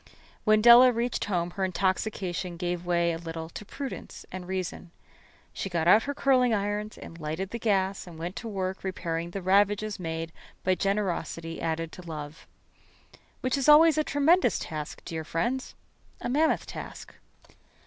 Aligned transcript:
When 0.45 0.63
Della 0.63 0.91
reached 0.91 1.25
home 1.25 1.51
her 1.51 1.63
intoxication 1.63 2.57
gave 2.57 2.87
way 2.87 3.11
a 3.13 3.19
little 3.19 3.49
to 3.49 3.63
prudence 3.63 4.25
and 4.31 4.47
reason. 4.47 4.89
She 5.53 5.69
got 5.69 5.87
out 5.87 6.01
her 6.05 6.15
curling 6.15 6.55
irons 6.55 6.97
and 6.97 7.19
lighted 7.19 7.51
the 7.51 7.59
gas 7.59 8.07
and 8.07 8.17
went 8.17 8.35
to 8.37 8.47
work 8.47 8.83
repairing 8.83 9.29
the 9.29 9.43
ravages 9.43 9.99
made 9.99 10.31
by 10.63 10.73
generosity 10.73 11.61
added 11.61 11.91
to 11.91 12.01
love. 12.01 12.47
Which 13.41 13.55
is 13.59 13.69
always 13.69 13.95
a 13.95 14.03
tremendous 14.03 14.57
task, 14.57 15.05
dear 15.05 15.23
friends 15.23 15.75
a 16.19 16.29
mammoth 16.29 16.65
task. 16.65 17.13